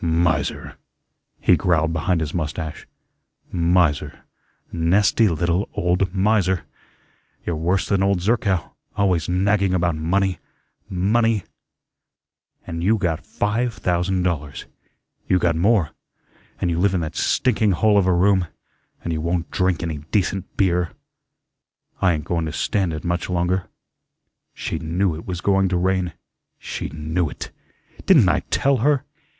[0.03, 0.77] "Miser,"
[1.39, 2.87] he growled behind his mustache.
[3.51, 4.23] "Miser,
[4.71, 6.63] nasty little old miser.
[7.45, 10.39] You're worse than old Zerkow, always nagging about money,
[10.89, 11.43] money,
[12.65, 14.65] and you got five thousand dollars.
[15.27, 15.91] You got more,
[16.59, 18.47] an' you live in that stinking hole of a room,
[19.03, 20.93] and you won't drink any decent beer.
[22.01, 23.67] I ain't going to stand it much longer.
[24.55, 26.13] She knew it was going to rain.
[26.57, 27.51] She KNEW it.
[28.07, 29.03] Didn't I TELL her?